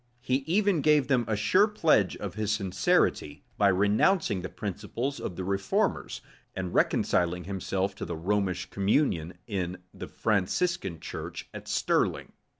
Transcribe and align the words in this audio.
He 0.19 0.37
even 0.47 0.81
gave 0.81 1.05
them 1.09 1.25
a 1.27 1.35
sure 1.35 1.67
pledge 1.67 2.17
of 2.17 2.33
his 2.33 2.51
sincerity, 2.51 3.43
by 3.59 3.67
renouncing 3.67 4.41
the 4.41 4.49
principles 4.49 5.19
of 5.19 5.35
the 5.35 5.43
reformers, 5.43 6.21
and 6.55 6.73
reconciling 6.73 7.43
himself 7.43 7.93
to 7.97 8.05
the 8.05 8.17
Romish 8.17 8.71
communion 8.71 9.37
in 9.45 9.77
the 9.93 10.07
Franciscan 10.07 11.01
church 11.01 11.47
at 11.53 11.67
Stirling. 11.67 12.31